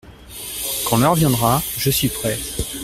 [0.89, 2.35] Quand l'heure viendra, je suis prêt…